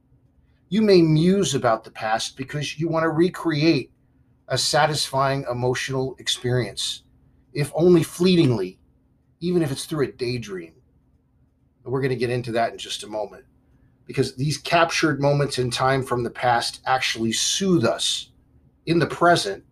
You 0.71 0.83
may 0.83 1.03
muse 1.03 1.57
about 1.57 1.83
the 1.83 1.91
past 1.91 2.37
because 2.37 2.79
you 2.79 2.89
want 2.89 3.03
to 3.03 3.09
recreate 3.09 3.91
a 4.47 4.57
satisfying 4.57 5.45
emotional 5.51 6.15
experience, 6.21 7.03
if 7.53 7.73
only 7.75 8.05
fleetingly, 8.05 8.79
even 9.41 9.63
if 9.63 9.73
it's 9.73 9.85
through 9.85 10.07
a 10.07 10.13
daydream. 10.13 10.75
And 11.83 11.93
We're 11.93 12.01
going 12.01 12.11
to 12.11 12.17
get 12.17 12.31
into 12.31 12.53
that 12.53 12.71
in 12.71 12.79
just 12.79 13.03
a 13.03 13.09
moment 13.09 13.45
because 14.07 14.37
these 14.37 14.59
captured 14.59 15.21
moments 15.21 15.59
in 15.59 15.73
time 15.73 16.05
from 16.05 16.23
the 16.23 16.31
past 16.31 16.81
actually 16.87 17.33
soothe 17.33 17.85
us 17.85 18.31
in 18.87 19.01
the 19.01 19.07
present 19.07 19.65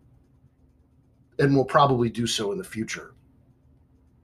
and 1.39 1.55
will 1.55 1.63
probably 1.63 2.09
do 2.09 2.27
so 2.27 2.51
in 2.51 2.57
the 2.57 2.63
future. 2.65 3.13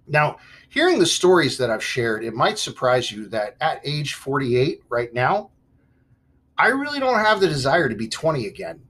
Now, 0.08 0.40
hearing 0.68 1.00
the 1.00 1.06
stories 1.06 1.58
that 1.58 1.70
I've 1.70 1.84
shared, 1.84 2.26
it 2.26 2.34
might 2.34 2.60
surprise 2.60 3.10
you 3.14 3.28
that 3.30 3.56
at 3.62 3.80
age 3.86 4.16
48 4.16 4.84
right 4.90 5.14
now, 5.14 5.52
I 6.58 6.68
really 6.68 7.00
don't 7.00 7.20
have 7.20 7.40
the 7.40 7.48
desire 7.48 7.90
to 7.90 7.96
be 7.96 8.08
20 8.08 8.48
again. 8.48 8.82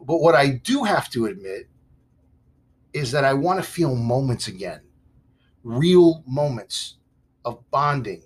But 0.00 0.18
what 0.18 0.34
I 0.34 0.48
do 0.48 0.84
have 0.84 1.10
to 1.10 1.26
admit 1.26 1.68
is 2.92 3.10
that 3.12 3.24
I 3.24 3.34
want 3.34 3.62
to 3.62 3.68
feel 3.68 3.94
moments 3.94 4.48
again, 4.48 4.80
real 5.64 6.22
moments 6.26 6.96
of 7.44 7.62
bonding, 7.70 8.22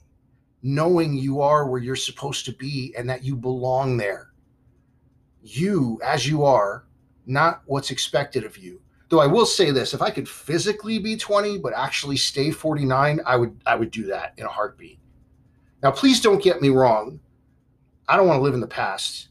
knowing 0.62 1.14
you 1.14 1.40
are 1.40 1.68
where 1.68 1.80
you're 1.80 1.96
supposed 1.96 2.44
to 2.46 2.52
be 2.52 2.94
and 2.98 3.08
that 3.08 3.24
you 3.24 3.36
belong 3.36 3.96
there. 3.96 4.32
You, 5.42 6.00
as 6.04 6.26
you 6.26 6.44
are, 6.44 6.86
not 7.26 7.62
what's 7.66 7.90
expected 7.90 8.44
of 8.44 8.58
you. 8.58 8.80
Though 9.08 9.20
I 9.20 9.26
will 9.26 9.46
say 9.46 9.70
this, 9.70 9.94
if 9.94 10.02
I 10.02 10.10
could 10.10 10.28
physically 10.28 10.98
be 10.98 11.16
20 11.16 11.58
but 11.58 11.72
actually 11.74 12.16
stay 12.16 12.50
49, 12.50 13.20
I 13.24 13.36
would 13.36 13.60
I 13.64 13.76
would 13.76 13.90
do 13.90 14.06
that 14.06 14.34
in 14.36 14.44
a 14.44 14.48
heartbeat. 14.48 14.98
Now 15.82 15.92
please 15.92 16.20
don't 16.20 16.42
get 16.42 16.60
me 16.60 16.70
wrong. 16.70 17.20
I 18.08 18.16
don't 18.16 18.28
want 18.28 18.38
to 18.38 18.42
live 18.42 18.54
in 18.54 18.60
the 18.60 18.68
past. 18.68 19.28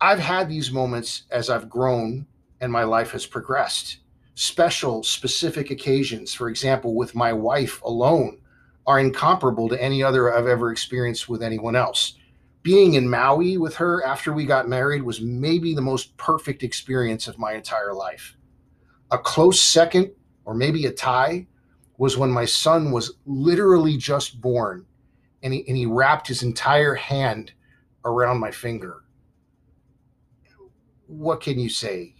I've 0.00 0.18
had 0.18 0.48
these 0.48 0.72
moments 0.72 1.24
as 1.30 1.50
I've 1.50 1.68
grown 1.68 2.26
and 2.60 2.72
my 2.72 2.84
life 2.84 3.10
has 3.10 3.26
progressed. 3.26 3.98
Special, 4.34 5.02
specific 5.02 5.70
occasions, 5.70 6.32
for 6.32 6.48
example, 6.48 6.94
with 6.94 7.14
my 7.14 7.34
wife 7.34 7.82
alone, 7.82 8.38
are 8.86 8.98
incomparable 8.98 9.68
to 9.68 9.82
any 9.82 10.02
other 10.02 10.34
I've 10.34 10.46
ever 10.46 10.72
experienced 10.72 11.28
with 11.28 11.42
anyone 11.42 11.76
else. 11.76 12.14
Being 12.62 12.94
in 12.94 13.08
Maui 13.08 13.58
with 13.58 13.76
her 13.76 14.02
after 14.04 14.32
we 14.32 14.46
got 14.46 14.68
married 14.68 15.02
was 15.02 15.20
maybe 15.20 15.74
the 15.74 15.82
most 15.82 16.16
perfect 16.16 16.62
experience 16.62 17.28
of 17.28 17.38
my 17.38 17.52
entire 17.52 17.92
life. 17.92 18.36
A 19.10 19.18
close 19.18 19.60
second, 19.60 20.10
or 20.46 20.54
maybe 20.54 20.86
a 20.86 20.92
tie, 20.92 21.46
was 21.98 22.16
when 22.16 22.30
my 22.30 22.46
son 22.46 22.90
was 22.90 23.12
literally 23.26 23.98
just 23.98 24.40
born 24.40 24.86
and 25.42 25.54
he, 25.54 25.66
and 25.66 25.76
he 25.76 25.86
wrapped 25.86 26.28
his 26.28 26.42
entire 26.42 26.94
hand 26.94 27.52
around 28.04 28.38
my 28.38 28.50
finger. 28.50 29.04
What 31.06 31.40
can 31.40 31.58
you 31.58 31.68
say? 31.68 32.14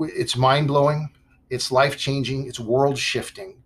It's 0.00 0.36
mind 0.36 0.68
blowing, 0.68 1.10
it's 1.50 1.70
life 1.70 1.96
changing, 1.96 2.46
it's 2.46 2.58
world 2.58 2.98
shifting. 2.98 3.62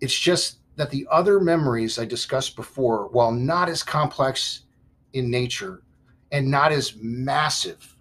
It's 0.00 0.16
just 0.16 0.58
that 0.76 0.90
the 0.90 1.06
other 1.10 1.40
memories 1.40 1.98
I 1.98 2.04
discussed 2.04 2.54
before, 2.54 3.08
while 3.08 3.32
not 3.32 3.68
as 3.68 3.82
complex 3.82 4.62
in 5.12 5.30
nature 5.30 5.82
and 6.30 6.48
not 6.48 6.72
as 6.72 6.94
massive 7.00 7.96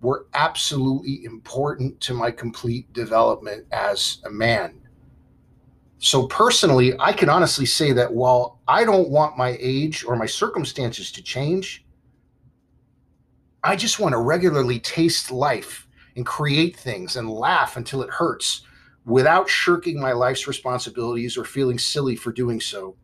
were 0.00 0.26
absolutely 0.32 1.24
important 1.24 2.00
to 2.00 2.14
my 2.14 2.30
complete 2.30 2.90
development 2.94 3.66
as 3.70 4.22
a 4.24 4.30
man. 4.30 4.79
So, 6.02 6.26
personally, 6.26 6.94
I 6.98 7.12
can 7.12 7.28
honestly 7.28 7.66
say 7.66 7.92
that 7.92 8.10
while 8.10 8.58
I 8.66 8.84
don't 8.84 9.10
want 9.10 9.36
my 9.36 9.58
age 9.60 10.02
or 10.02 10.16
my 10.16 10.24
circumstances 10.24 11.12
to 11.12 11.22
change, 11.22 11.84
I 13.62 13.76
just 13.76 14.00
want 14.00 14.14
to 14.14 14.18
regularly 14.18 14.80
taste 14.80 15.30
life 15.30 15.86
and 16.16 16.24
create 16.24 16.74
things 16.74 17.16
and 17.16 17.28
laugh 17.28 17.76
until 17.76 18.00
it 18.00 18.08
hurts 18.08 18.62
without 19.04 19.46
shirking 19.46 20.00
my 20.00 20.12
life's 20.12 20.48
responsibilities 20.48 21.36
or 21.36 21.44
feeling 21.44 21.78
silly 21.78 22.16
for 22.16 22.32
doing 22.32 22.62
so. 22.62 22.96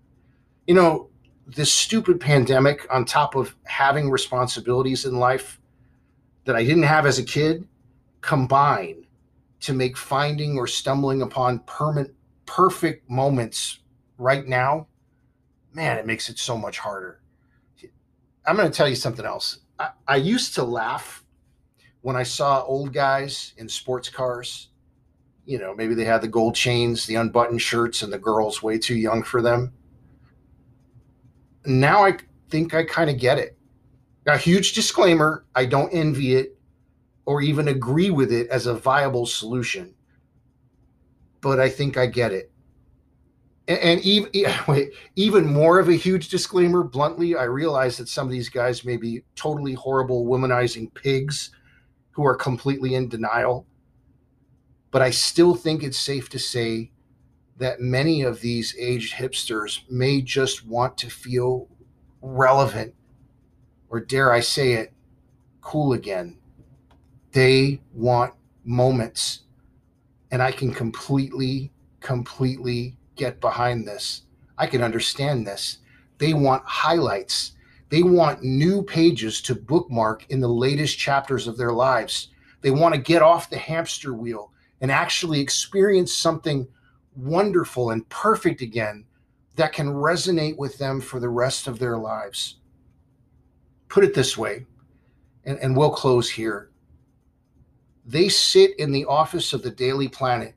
You 0.66 0.74
know, 0.74 1.10
this 1.46 1.70
stupid 1.70 2.18
pandemic, 2.18 2.86
on 2.90 3.04
top 3.04 3.34
of 3.34 3.54
having 3.64 4.10
responsibilities 4.10 5.04
in 5.04 5.18
life, 5.18 5.60
that 6.46 6.56
I 6.56 6.64
didn't 6.64 6.84
have 6.84 7.04
as 7.04 7.18
a 7.18 7.24
kid 7.24 7.68
combine 8.22 9.04
to 9.60 9.74
make 9.74 9.98
finding 9.98 10.56
or 10.56 10.66
stumbling 10.66 11.20
upon 11.20 11.58
permanent 11.60 12.15
perfect 12.46 13.10
moments 13.10 13.80
right 14.18 14.46
now, 14.46 14.86
man, 15.72 15.98
it 15.98 16.06
makes 16.06 16.28
it 16.28 16.38
so 16.38 16.56
much 16.56 16.78
harder. 16.78 17.20
I'm 18.46 18.56
going 18.56 18.70
to 18.70 18.76
tell 18.76 18.88
you 18.88 18.94
something 18.94 19.26
else. 19.26 19.58
I, 19.78 19.90
I 20.06 20.16
used 20.16 20.54
to 20.54 20.62
laugh 20.62 21.24
when 22.02 22.16
I 22.16 22.22
saw 22.22 22.62
old 22.62 22.92
guys 22.92 23.52
in 23.56 23.68
sports 23.68 24.08
cars. 24.08 24.68
You 25.44 25.58
know, 25.58 25.74
maybe 25.74 25.94
they 25.94 26.04
had 26.04 26.22
the 26.22 26.28
gold 26.28 26.54
chains, 26.54 27.06
the 27.06 27.16
unbuttoned 27.16 27.62
shirts, 27.62 28.02
and 28.02 28.12
the 28.12 28.18
girls 28.18 28.62
way 28.62 28.78
too 28.78 28.96
young 28.96 29.22
for 29.22 29.42
them. 29.42 29.72
Now 31.64 32.04
I 32.04 32.18
think 32.48 32.74
I 32.74 32.84
kind 32.84 33.10
of 33.10 33.18
get 33.18 33.38
it. 33.38 33.58
A 34.26 34.38
huge 34.38 34.72
disclaimer 34.72 35.44
I 35.54 35.66
don't 35.66 35.92
envy 35.92 36.34
it 36.34 36.56
or 37.26 37.42
even 37.42 37.68
agree 37.68 38.10
with 38.10 38.32
it 38.32 38.48
as 38.48 38.66
a 38.66 38.74
viable 38.74 39.26
solution, 39.26 39.94
but 41.46 41.60
I 41.60 41.68
think 41.68 41.96
I 41.96 42.06
get 42.06 42.32
it. 42.32 42.50
And, 43.68 44.00
even, 44.00 44.32
wait, 44.68 44.90
even 45.14 45.46
more 45.46 45.78
of 45.78 45.88
a 45.88 45.94
huge 45.94 46.28
disclaimer, 46.28 46.82
bluntly, 46.82 47.36
I 47.36 47.44
realize 47.44 47.96
that 47.98 48.08
some 48.08 48.26
of 48.26 48.32
these 48.32 48.48
guys 48.48 48.84
may 48.84 48.96
be 48.96 49.22
totally 49.36 49.74
horrible, 49.74 50.26
womanizing 50.26 50.92
pigs 50.92 51.52
who 52.10 52.26
are 52.26 52.34
completely 52.34 52.96
in 52.96 53.08
denial. 53.08 53.64
But 54.90 55.02
I 55.02 55.10
still 55.10 55.54
think 55.54 55.84
it's 55.84 56.00
safe 56.00 56.28
to 56.30 56.38
say 56.40 56.90
that 57.58 57.80
many 57.80 58.22
of 58.22 58.40
these 58.40 58.74
aged 58.76 59.14
hipsters 59.14 59.88
may 59.88 60.22
just 60.22 60.66
want 60.66 60.98
to 60.98 61.08
feel 61.08 61.68
relevant 62.22 62.92
or 63.88 64.00
dare 64.00 64.32
I 64.32 64.40
say 64.40 64.72
it, 64.72 64.92
cool 65.60 65.92
again. 65.92 66.38
They 67.30 67.82
want 67.92 68.34
moments. 68.64 69.45
And 70.30 70.42
I 70.42 70.52
can 70.52 70.72
completely, 70.72 71.72
completely 72.00 72.96
get 73.14 73.40
behind 73.40 73.86
this. 73.86 74.22
I 74.58 74.66
can 74.66 74.82
understand 74.82 75.46
this. 75.46 75.78
They 76.18 76.32
want 76.32 76.64
highlights. 76.64 77.52
They 77.88 78.02
want 78.02 78.42
new 78.42 78.82
pages 78.82 79.40
to 79.42 79.54
bookmark 79.54 80.26
in 80.30 80.40
the 80.40 80.48
latest 80.48 80.98
chapters 80.98 81.46
of 81.46 81.56
their 81.56 81.72
lives. 81.72 82.28
They 82.62 82.70
want 82.70 82.94
to 82.94 83.00
get 83.00 83.22
off 83.22 83.50
the 83.50 83.58
hamster 83.58 84.12
wheel 84.14 84.52
and 84.80 84.90
actually 84.90 85.40
experience 85.40 86.12
something 86.12 86.66
wonderful 87.14 87.90
and 87.90 88.08
perfect 88.08 88.60
again 88.60 89.04
that 89.54 89.72
can 89.72 89.88
resonate 89.88 90.56
with 90.56 90.78
them 90.78 91.00
for 91.00 91.20
the 91.20 91.28
rest 91.28 91.66
of 91.66 91.78
their 91.78 91.96
lives 91.96 92.56
put 93.88 94.04
it 94.04 94.14
this 94.14 94.36
way, 94.36 94.66
and, 95.44 95.58
and 95.58 95.76
we'll 95.76 95.90
close 95.90 96.28
here. 96.28 96.70
They 98.06 98.28
sit 98.28 98.78
in 98.78 98.92
the 98.92 99.04
office 99.04 99.52
of 99.52 99.62
the 99.62 99.70
Daily 99.70 100.06
Planet 100.06 100.54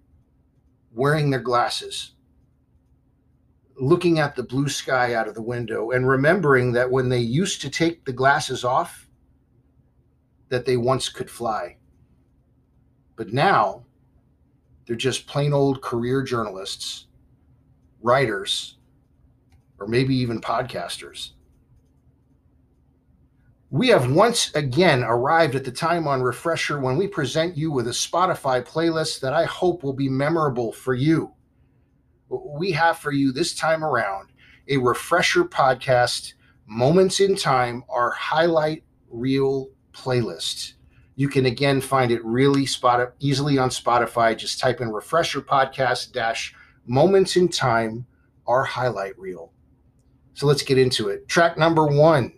wearing 0.93 1.31
their 1.31 1.39
glasses, 1.39 2.13
looking 3.75 4.19
at 4.19 4.35
the 4.35 4.43
blue 4.43 4.69
sky 4.69 5.15
out 5.15 5.27
of 5.27 5.33
the 5.33 5.41
window, 5.41 5.89
and 5.89 6.07
remembering 6.07 6.73
that 6.73 6.91
when 6.91 7.09
they 7.09 7.19
used 7.19 7.61
to 7.61 7.69
take 7.69 8.05
the 8.05 8.13
glasses 8.13 8.63
off, 8.63 9.09
that 10.49 10.65
they 10.65 10.77
once 10.77 11.09
could 11.09 11.29
fly. 11.29 11.77
But 13.15 13.33
now 13.33 13.85
they're 14.85 14.95
just 14.95 15.27
plain 15.27 15.51
old 15.51 15.81
career 15.81 16.21
journalists, 16.21 17.07
writers, 18.01 18.77
or 19.79 19.87
maybe 19.87 20.15
even 20.15 20.39
podcasters. 20.39 21.31
We 23.71 23.89
have 23.89 24.11
once 24.11 24.51
again 24.55 25.03
arrived 25.03 25.53
at 25.53 25.63
the 25.63 25.71
time 25.71 26.07
on 26.07 26.23
Refresher 26.23 26.79
when 26.79 26.97
we 26.97 27.07
present 27.07 27.55
you 27.55 27.71
with 27.71 27.87
a 27.87 27.91
Spotify 27.91 28.65
playlist 28.65 29.19
that 29.19 29.33
I 29.33 29.45
hope 29.45 29.83
will 29.83 29.93
be 29.93 30.09
memorable 30.09 30.71
for 30.71 30.95
you. 30.95 31.33
We 32.29 32.71
have 32.71 32.97
for 32.97 33.11
you 33.11 33.31
this 33.31 33.53
time 33.53 33.83
around 33.85 34.29
a 34.69 34.77
Refresher 34.77 35.43
podcast, 35.43 36.33
Moments 36.65 37.19
in 37.19 37.35
Time, 37.35 37.83
our 37.89 38.09
highlight 38.09 38.83
reel 39.07 39.69
playlist. 39.93 40.73
You 41.15 41.29
can 41.29 41.45
again 41.45 41.79
find 41.79 42.11
it 42.11 42.25
really 42.25 42.65
spot 42.65 43.13
easily 43.19 43.59
on 43.59 43.69
Spotify. 43.69 44.35
Just 44.35 44.59
type 44.59 44.81
in 44.81 44.91
Refresher 44.91 45.41
Podcast 45.41 46.11
dash 46.11 46.55
Moments 46.87 47.35
in 47.35 47.47
Time, 47.47 48.07
our 48.47 48.63
highlight 48.63 49.17
reel. 49.19 49.53
So 50.33 50.47
let's 50.47 50.63
get 50.63 50.79
into 50.79 51.09
it. 51.09 51.27
Track 51.27 51.55
number 51.55 51.85
one 51.85 52.33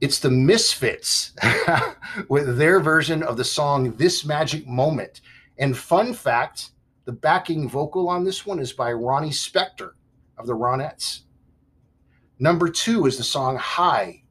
it's 0.00 0.18
the 0.18 0.30
Misfits 0.30 1.32
with 2.28 2.58
their 2.58 2.80
version 2.80 3.22
of 3.22 3.36
the 3.36 3.44
song 3.44 3.92
This 3.96 4.24
Magic 4.24 4.66
Moment. 4.66 5.22
And 5.58 5.76
fun 5.76 6.12
fact 6.12 6.70
the 7.06 7.12
backing 7.12 7.68
vocal 7.68 8.08
on 8.08 8.24
this 8.24 8.44
one 8.44 8.58
is 8.58 8.72
by 8.72 8.92
Ronnie 8.92 9.30
Spector 9.30 9.92
of 10.38 10.46
the 10.46 10.54
Ronettes. 10.54 11.20
Number 12.38 12.68
two 12.68 13.06
is 13.06 13.16
the 13.16 13.22
song 13.22 13.56
High 13.56 14.24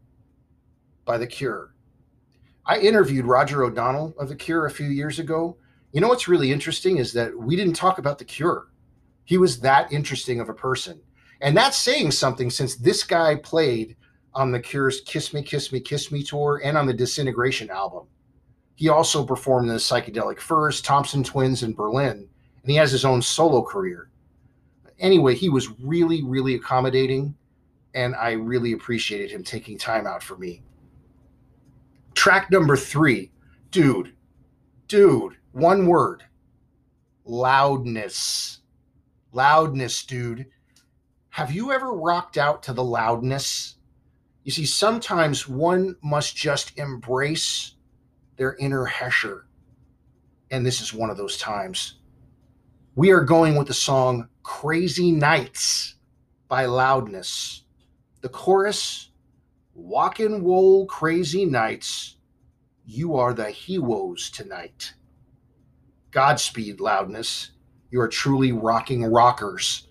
by 1.06 1.18
The 1.18 1.26
Cure. 1.26 1.74
I 2.66 2.80
interviewed 2.80 3.26
Roger 3.26 3.64
O'Donnell 3.64 4.14
of 4.20 4.28
The 4.28 4.36
Cure 4.36 4.66
a 4.66 4.72
few 4.72 4.88
years 4.88 5.20
ago. 5.20 5.58
You 5.94 6.02
know 6.02 6.10
what's 6.10 6.28
really 6.28 6.52
interesting 6.52 6.98
is 6.98 7.14
that 7.14 7.36
we 7.36 7.56
didn't 7.56 7.76
talk 7.76 7.98
about 7.98 8.20
The 8.20 8.26
Cure. 8.26 8.68
He 9.24 9.38
was 9.38 9.62
that 9.62 9.92
interesting 9.92 10.40
of 10.40 10.50
a 10.50 10.54
person. 10.54 11.02
And 11.42 11.56
that's 11.56 11.78
saying 11.78 12.12
something 12.12 12.50
since 12.50 12.76
this 12.76 13.04
guy 13.04 13.36
played 13.36 13.96
on 14.36 14.52
The 14.52 14.60
Cure's 14.60 15.02
Kiss 15.02 15.34
Me, 15.34 15.42
Kiss 15.42 15.72
Me, 15.72 15.80
Kiss 15.80 16.12
Me 16.12 16.22
tour 16.22 16.62
and 16.64 16.78
on 16.78 16.86
the 16.86 16.94
Disintegration 16.94 17.70
album. 17.70 18.08
He 18.76 18.90
also 18.90 19.26
performed 19.26 19.70
in 19.70 19.74
the 19.74 19.80
Psychedelic 19.80 20.40
Furs, 20.40 20.82
Thompson 20.82 21.24
Twins, 21.24 21.64
in 21.64 21.74
Berlin, 21.74 22.28
and 22.62 22.72
he 22.72 22.76
has 22.76 22.92
his 22.92 23.06
own 23.06 23.22
solo 23.22 23.64
career. 23.64 24.10
Anyway, 25.00 25.34
he 25.36 25.50
was 25.50 25.72
really, 25.80 26.24
really 26.24 26.56
accommodating, 26.56 27.34
and 27.94 28.16
I 28.16 28.34
really 28.34 28.74
appreciated 28.74 29.32
him 29.32 29.44
taking 29.44 29.78
time 29.78 30.06
out 30.06 30.22
for 30.22 30.38
me. 30.38 30.62
Track 32.14 32.52
number 32.52 32.76
three, 32.76 33.32
dude, 33.72 34.14
dude, 34.88 35.38
one 35.54 35.88
word 35.88 36.24
loudness. 37.26 38.60
Loudness, 39.32 40.06
dude. 40.06 40.46
Have 41.30 41.52
you 41.52 41.74
ever 41.74 41.92
rocked 41.92 42.38
out 42.38 42.64
to 42.64 42.74
the 42.74 42.84
loudness? 42.84 43.75
You 44.46 44.52
see, 44.52 44.66
sometimes 44.68 45.50
one 45.50 45.96
must 46.04 46.36
just 46.36 46.78
embrace 46.78 47.74
their 48.38 48.56
inner 48.58 48.86
Hesher. 48.86 49.46
And 50.52 50.64
this 50.64 50.82
is 50.82 50.94
one 50.94 51.10
of 51.10 51.18
those 51.18 51.40
times. 51.40 51.96
We 52.94 53.10
are 53.10 53.22
going 53.22 53.56
with 53.56 53.68
the 53.68 53.74
song 53.74 54.30
Crazy 54.44 55.12
Nights 55.12 55.96
by 56.48 56.66
Loudness. 56.68 57.64
The 58.22 58.30
chorus 58.30 59.10
Walkin' 59.74 60.44
Wool 60.44 60.86
Crazy 60.86 61.46
Nights, 61.46 62.18
you 62.86 63.16
are 63.16 63.34
the 63.34 63.50
heroes 63.50 64.30
tonight. 64.30 64.94
Godspeed, 66.12 66.80
Loudness. 66.80 67.50
You 67.90 68.00
are 68.00 68.08
truly 68.08 68.52
rocking 68.52 69.04
rockers. 69.06 69.88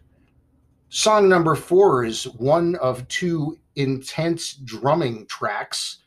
Song 0.90 1.28
number 1.28 1.56
four 1.56 2.04
is 2.04 2.28
one 2.28 2.76
of 2.76 3.08
two 3.08 3.58
intense 3.76 4.54
drumming 4.54 5.26
tracks. 5.26 5.98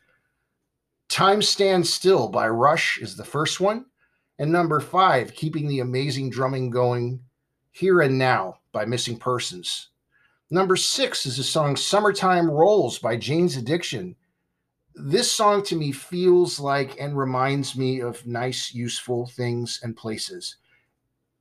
Time 1.09 1.41
Stands 1.41 1.91
Still 1.91 2.27
by 2.27 2.47
Rush 2.47 2.99
is 3.01 3.15
the 3.15 3.23
first 3.23 3.59
one. 3.59 3.85
And 4.39 4.51
number 4.51 4.79
five, 4.79 5.33
keeping 5.33 5.67
the 5.67 5.79
amazing 5.79 6.29
drumming 6.29 6.69
going, 6.69 7.19
Here 7.71 8.01
and 8.01 8.17
Now 8.17 8.59
by 8.71 8.85
Missing 8.85 9.17
Persons. 9.17 9.89
Number 10.49 10.75
six 10.75 11.25
is 11.25 11.37
the 11.37 11.43
song 11.43 11.75
Summertime 11.75 12.49
Rolls 12.49 12.99
by 12.99 13.17
Jane's 13.17 13.57
Addiction. 13.57 14.15
This 14.95 15.31
song 15.31 15.63
to 15.63 15.75
me 15.75 15.91
feels 15.91 16.59
like 16.59 16.99
and 16.99 17.17
reminds 17.17 17.75
me 17.75 17.99
of 17.99 18.25
nice, 18.25 18.73
useful 18.73 19.27
things 19.27 19.79
and 19.83 19.95
places. 19.95 20.55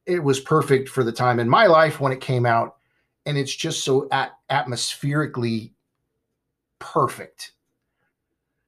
It 0.06 0.23
was 0.23 0.40
perfect 0.40 0.88
for 0.88 1.04
the 1.04 1.12
time 1.12 1.38
in 1.38 1.49
my 1.49 1.66
life 1.66 2.00
when 2.00 2.12
it 2.12 2.21
came 2.21 2.47
out, 2.47 2.76
and 3.26 3.38
it's 3.38 3.54
just 3.54 3.85
so 3.85 4.09
at- 4.11 4.38
atmospherically 4.50 5.73
perfect. 6.78 7.52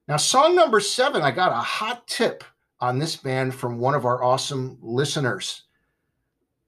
Now, 0.07 0.17
song 0.17 0.55
number 0.55 0.79
seven, 0.79 1.21
I 1.21 1.31
got 1.31 1.51
a 1.51 1.55
hot 1.55 2.07
tip 2.07 2.43
on 2.79 2.97
this 2.97 3.15
band 3.15 3.53
from 3.53 3.77
one 3.77 3.93
of 3.93 4.05
our 4.05 4.23
awesome 4.23 4.77
listeners. 4.81 5.63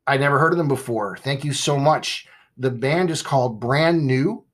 I 0.05 0.17
never 0.17 0.37
heard 0.37 0.51
of 0.51 0.57
them 0.57 0.67
before. 0.67 1.17
Thank 1.17 1.43
you 1.43 1.53
so 1.53 1.77
much. 1.77 2.27
The 2.57 2.69
band 2.69 3.09
is 3.09 3.21
called 3.21 3.59
Brand 3.59 4.05
New, 4.05 4.45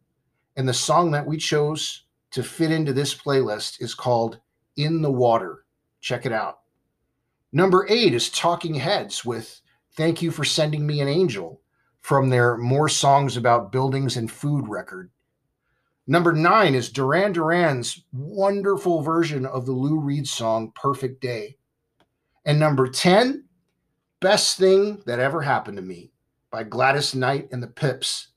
and 0.56 0.67
the 0.67 0.73
song 0.73 1.12
that 1.12 1.26
we 1.26 1.38
chose 1.38 2.04
to 2.32 2.43
fit 2.43 2.71
into 2.71 2.93
this 2.93 3.15
playlist 3.15 3.82
is 3.82 3.93
called 3.93 4.39
In 4.76 5.02
the 5.02 5.12
Water. 5.12 5.65
Check 6.00 6.26
it 6.26 6.32
out. 6.32 6.60
Number 7.52 7.86
eight 7.89 8.13
is 8.13 8.30
Talking 8.30 8.76
Heads 8.76 9.26
with 9.26 9.62
Thank 9.95 10.21
You 10.21 10.32
for 10.32 10.43
Sending 10.43 10.86
Me 10.86 11.02
an 11.02 11.08
Angel 11.08 11.62
from 12.02 12.30
their 12.30 12.56
More 12.58 12.88
Songs 12.88 13.36
About 13.36 13.71
Buildings 13.71 14.15
and 14.15 14.32
Food 14.32 14.67
record. 14.67 15.10
Number 16.10 16.32
nine 16.32 16.74
is 16.74 16.89
Duran 16.89 17.34
Duran's 17.34 18.04
wonderful 18.13 19.02
version 19.02 19.46
of 19.46 19.65
the 19.65 19.74
Lou 19.74 20.00
Reed 20.00 20.26
song 20.26 20.72
Perfect 20.74 21.22
Day. 21.22 21.58
And 22.46 22.58
number 22.58 22.88
10, 22.88 23.43
Best 24.22 24.58
Thing 24.58 25.04
That 25.06 25.20
Ever 25.20 25.41
Happened 25.41 25.76
to 25.76 25.84
Me 25.84 26.12
by 26.50 26.63
Gladys 26.63 27.13
Knight 27.13 27.50
and 27.52 27.62
the 27.62 27.67
Pips. 27.67 28.30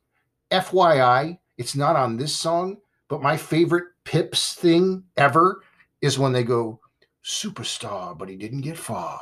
FYI, 0.50 1.38
it's 1.58 1.76
not 1.76 1.94
on 1.94 2.16
this 2.16 2.34
song, 2.34 2.78
but 3.06 3.22
my 3.22 3.36
favorite 3.36 3.84
Pips 4.02 4.54
thing 4.54 5.04
ever 5.16 5.62
is 6.02 6.18
when 6.18 6.32
they 6.32 6.42
go, 6.42 6.80
Superstar, 7.24 8.18
but 8.18 8.28
he 8.28 8.34
didn't 8.34 8.62
get 8.62 8.78
far. 8.78 9.20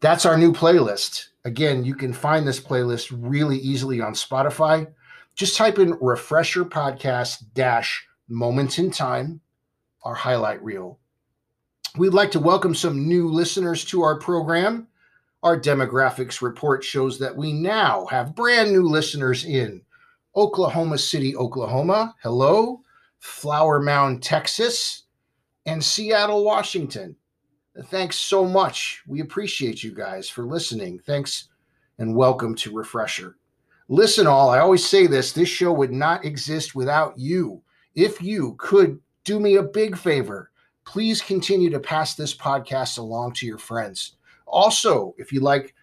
That's 0.00 0.24
our 0.24 0.38
new 0.38 0.52
playlist. 0.54 1.26
Again, 1.44 1.84
you 1.84 1.94
can 1.94 2.14
find 2.14 2.48
this 2.48 2.60
playlist 2.60 3.14
really 3.14 3.58
easily 3.58 4.00
on 4.00 4.14
Spotify 4.14 4.86
just 5.34 5.56
type 5.56 5.78
in 5.78 5.98
refresher 6.00 6.64
podcast 6.64 7.44
dash 7.54 8.06
moments 8.28 8.78
in 8.78 8.90
time, 8.90 9.40
our 10.04 10.14
highlight 10.14 10.62
reel. 10.62 10.98
We'd 11.96 12.14
like 12.14 12.30
to 12.32 12.40
welcome 12.40 12.74
some 12.74 13.08
new 13.08 13.28
listeners 13.28 13.84
to 13.86 14.02
our 14.02 14.18
program. 14.18 14.88
Our 15.42 15.60
demographics 15.60 16.40
report 16.40 16.84
shows 16.84 17.18
that 17.18 17.36
we 17.36 17.52
now 17.52 18.06
have 18.06 18.34
brand 18.34 18.72
new 18.72 18.82
listeners 18.82 19.44
in 19.44 19.82
Oklahoma 20.36 20.98
City, 20.98 21.36
Oklahoma. 21.36 22.14
Hello. 22.22 22.82
Flower 23.18 23.78
Mound, 23.78 24.20
Texas, 24.20 25.04
and 25.64 25.82
Seattle, 25.82 26.44
Washington. 26.44 27.14
Thanks 27.84 28.18
so 28.18 28.44
much. 28.44 29.02
We 29.06 29.20
appreciate 29.20 29.82
you 29.82 29.94
guys 29.94 30.28
for 30.28 30.44
listening. 30.44 30.98
Thanks 30.98 31.48
and 31.98 32.16
welcome 32.16 32.56
to 32.56 32.74
Refresher. 32.74 33.36
Listen, 33.92 34.26
all, 34.26 34.48
I 34.48 34.58
always 34.58 34.88
say 34.88 35.06
this 35.06 35.32
this 35.32 35.50
show 35.50 35.70
would 35.70 35.92
not 35.92 36.24
exist 36.24 36.74
without 36.74 37.18
you. 37.18 37.60
If 37.94 38.22
you 38.22 38.54
could 38.58 38.98
do 39.22 39.38
me 39.38 39.56
a 39.56 39.62
big 39.62 39.98
favor, 39.98 40.50
please 40.86 41.20
continue 41.20 41.68
to 41.68 41.78
pass 41.78 42.14
this 42.14 42.34
podcast 42.34 42.96
along 42.96 43.34
to 43.34 43.46
your 43.46 43.58
friends. 43.58 44.16
Also, 44.46 45.14
if 45.18 45.30
you'd 45.30 45.42
like 45.42 45.74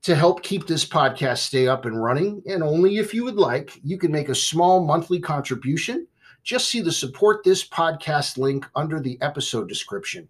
to 0.00 0.14
help 0.14 0.42
keep 0.42 0.66
this 0.66 0.86
podcast 0.86 1.40
stay 1.40 1.68
up 1.68 1.84
and 1.84 2.02
running, 2.02 2.42
and 2.48 2.62
only 2.62 2.96
if 2.96 3.12
you 3.12 3.22
would 3.22 3.36
like, 3.36 3.78
you 3.84 3.98
can 3.98 4.10
make 4.10 4.30
a 4.30 4.34
small 4.34 4.82
monthly 4.82 5.20
contribution. 5.20 6.06
Just 6.44 6.70
see 6.70 6.80
the 6.80 6.90
support 6.90 7.44
this 7.44 7.68
podcast 7.68 8.38
link 8.38 8.64
under 8.76 8.98
the 8.98 9.18
episode 9.20 9.68
description. 9.68 10.26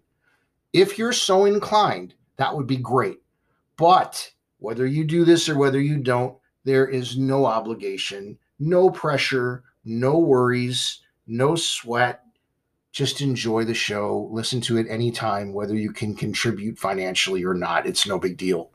If 0.73 0.97
you're 0.97 1.13
so 1.13 1.45
inclined, 1.45 2.15
that 2.35 2.53
would 2.53 2.67
be 2.67 2.75
great. 2.75 3.21
But 3.77 4.29
whether 4.57 4.85
you 4.85 5.05
do 5.05 5.23
this 5.23 5.47
or 5.47 5.57
whether 5.57 5.79
you 5.79 5.99
don't, 5.99 6.35
there 6.63 6.87
is 6.87 7.17
no 7.17 7.45
obligation, 7.45 8.37
no 8.59 8.89
pressure, 8.89 9.63
no 9.85 10.17
worries, 10.19 11.01
no 11.27 11.55
sweat. 11.55 12.23
Just 12.91 13.21
enjoy 13.21 13.65
the 13.65 13.73
show. 13.73 14.29
Listen 14.31 14.61
to 14.61 14.77
it 14.77 14.87
anytime, 14.89 15.53
whether 15.53 15.75
you 15.75 15.91
can 15.91 16.15
contribute 16.15 16.77
financially 16.77 17.43
or 17.45 17.53
not. 17.53 17.85
It's 17.85 18.07
no 18.07 18.19
big 18.19 18.37
deal. 18.37 18.71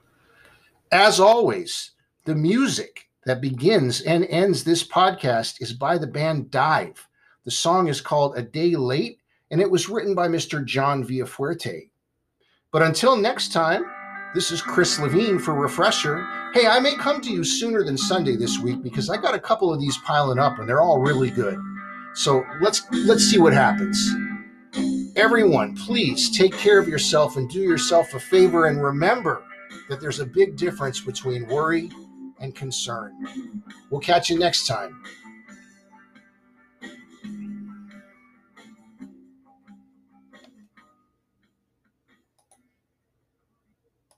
As 0.93 1.19
always, 1.19 1.93
the 2.25 2.35
music 2.35 3.09
that 3.27 3.41
begins 3.41 4.01
and 4.01 4.25
ends 4.27 4.65
this 4.65 4.87
podcast 4.87 5.61
is 5.61 5.73
by 5.73 5.99
the 5.99 6.07
band 6.07 6.51
Dive. 6.51 7.09
The 7.45 7.51
song 7.51 7.89
is 7.89 8.01
called 8.01 8.39
A 8.39 8.43
Day 8.43 8.77
Late, 8.77 9.19
and 9.51 9.61
it 9.61 9.71
was 9.71 9.89
written 9.89 10.15
by 10.15 10.29
Mr. 10.29 10.65
John 10.65 11.05
Villafuerte. 11.05 11.91
But 12.71 12.83
until 12.83 13.17
next 13.17 13.53
time, 13.53 13.85
this 14.35 14.51
is 14.51 14.61
Chris 14.61 14.99
Levine 14.99 15.39
for 15.39 15.55
Refresher. 15.55 16.27
Hey, 16.53 16.67
I 16.67 16.81
may 16.81 16.97
come 16.97 17.21
to 17.21 17.31
you 17.31 17.45
sooner 17.45 17.85
than 17.85 17.97
Sunday 17.97 18.35
this 18.35 18.59
week 18.59 18.83
because 18.83 19.09
I 19.09 19.17
got 19.17 19.35
a 19.35 19.39
couple 19.39 19.73
of 19.73 19.81
these 19.81 19.97
piling 19.99 20.41
up 20.41 20.59
and 20.59 20.69
they're 20.69 20.83
all 20.83 20.99
really 20.99 21.31
good. 21.31 21.57
So 22.15 22.45
let's 22.61 22.83
let's 22.91 23.25
see 23.25 23.39
what 23.39 23.53
happens. 23.53 24.13
Everyone, 25.15 25.77
please 25.77 26.37
take 26.37 26.53
care 26.53 26.81
of 26.81 26.89
yourself 26.89 27.37
and 27.37 27.49
do 27.49 27.61
yourself 27.61 28.13
a 28.15 28.21
favor 28.21 28.67
and 28.67 28.83
remember 28.83 29.45
that 29.89 30.01
there's 30.01 30.19
a 30.19 30.27
big 30.27 30.57
difference 30.57 31.01
between 31.01 31.47
worry 31.47 31.91
and 32.41 32.55
concern. 32.57 33.15
We'll 33.91 34.01
catch 34.01 34.31
you 34.31 34.39
next 34.39 34.67
time. 34.67 35.01